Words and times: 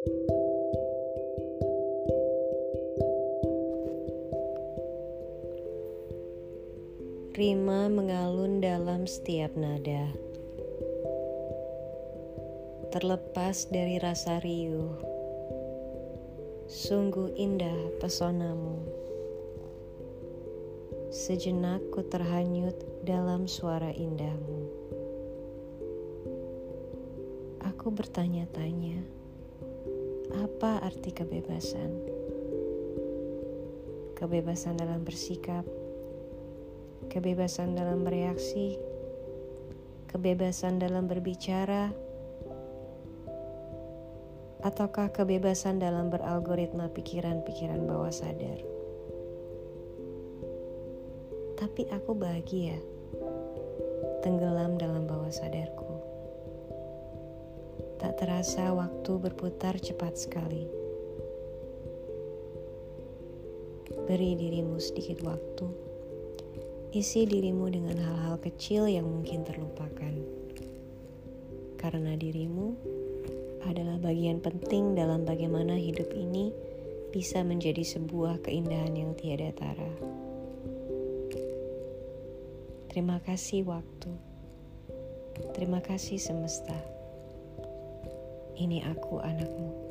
Rima 0.00 0.16
mengalun 7.92 8.64
dalam 8.64 9.04
setiap 9.04 9.52
nada. 9.60 10.08
Terlepas 12.96 13.68
dari 13.68 14.00
rasa 14.00 14.40
riuh, 14.40 14.96
sungguh 16.64 17.36
indah 17.36 18.00
pesonamu. 18.00 18.80
Sejenak 21.12 21.84
ku 21.92 22.00
terhanyut 22.08 23.04
dalam 23.04 23.44
suara 23.44 23.92
indahmu. 23.92 24.64
Aku 27.60 27.92
bertanya-tanya, 27.92 29.19
apa 30.60 30.92
arti 30.92 31.08
kebebasan? 31.08 31.88
Kebebasan 34.12 34.76
dalam 34.76 35.08
bersikap, 35.08 35.64
kebebasan 37.08 37.72
dalam 37.72 38.04
bereaksi, 38.04 38.76
kebebasan 40.12 40.76
dalam 40.76 41.08
berbicara, 41.08 41.88
ataukah 44.60 45.08
kebebasan 45.08 45.80
dalam 45.80 46.12
beralgoritma 46.12 46.92
pikiran-pikiran 46.92 47.88
bawah 47.88 48.12
sadar. 48.12 48.60
Tapi 51.56 51.88
aku 51.88 52.12
bahagia, 52.12 52.76
tenggelam 54.20 54.76
dalam 54.76 55.08
bawah 55.08 55.32
sadarku. 55.32 55.89
Tak 58.00 58.16
terasa 58.16 58.72
waktu 58.72 59.12
berputar 59.20 59.76
cepat 59.76 60.16
sekali. 60.16 60.64
Beri 64.08 64.34
dirimu 64.40 64.80
sedikit 64.80 65.20
waktu 65.22 65.90
Isi 66.90 67.22
dirimu 67.22 67.70
dengan 67.70 68.02
hal-hal 68.02 68.42
kecil 68.42 68.90
yang 68.90 69.06
mungkin 69.06 69.46
terlupakan, 69.46 70.10
karena 71.78 72.18
dirimu 72.18 72.74
adalah 73.62 73.94
bagian 74.02 74.42
penting 74.42 74.98
dalam 74.98 75.22
bagaimana 75.22 75.78
hidup 75.78 76.10
ini 76.10 76.50
bisa 77.14 77.46
menjadi 77.46 77.86
sebuah 77.86 78.42
keindahan 78.42 78.90
yang 78.98 79.14
tiada 79.14 79.54
tara. 79.54 79.92
Terima 82.90 83.22
kasih, 83.22 83.70
waktu. 83.70 84.10
Terima 85.54 85.78
kasih, 85.78 86.18
semesta. 86.18 86.74
Ini 88.60 88.84
aku, 88.92 89.16
anakmu. 89.24 89.89